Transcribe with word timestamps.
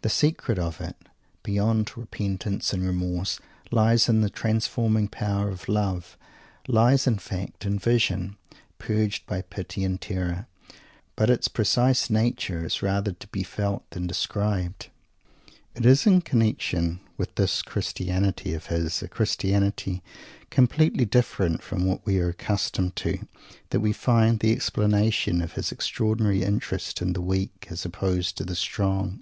The 0.00 0.08
secret 0.08 0.58
of 0.58 0.80
it, 0.80 0.96
beyond 1.42 1.94
repentance 1.94 2.72
and 2.72 2.82
remorse, 2.82 3.38
lies 3.70 4.08
in 4.08 4.22
the 4.22 4.30
transforming 4.30 5.06
power 5.06 5.50
of 5.50 5.68
"love;" 5.68 6.16
lies, 6.66 7.06
in 7.06 7.18
fact, 7.18 7.66
in 7.66 7.78
"vision" 7.78 8.36
purged 8.78 9.26
by 9.26 9.42
pity 9.42 9.84
and 9.84 10.00
terror; 10.00 10.46
but 11.14 11.28
its 11.28 11.46
precise 11.46 12.08
nature 12.08 12.64
is 12.64 12.80
rather 12.80 13.12
to 13.12 13.26
be 13.28 13.42
felt 13.42 13.84
than 13.90 14.06
described. 14.06 14.88
It 15.74 15.84
is 15.84 16.06
in 16.06 16.22
connection 16.22 17.00
with 17.18 17.34
this 17.34 17.60
Christianity 17.60 18.54
of 18.54 18.68
his, 18.68 19.02
a 19.02 19.08
Christianity 19.08 20.02
completely 20.48 21.04
different 21.04 21.60
from 21.62 21.84
what 21.84 22.06
we 22.06 22.18
are 22.18 22.30
accustomed 22.30 22.96
to, 22.96 23.28
that 23.68 23.80
we 23.80 23.92
find 23.92 24.40
the 24.40 24.52
explanation 24.52 25.42
of 25.42 25.52
his 25.52 25.70
extraordinary 25.70 26.42
interest 26.44 27.02
in 27.02 27.12
the 27.12 27.20
"weak" 27.20 27.66
as 27.68 27.84
opposed 27.84 28.38
to 28.38 28.44
the 28.46 28.56
"strong." 28.56 29.20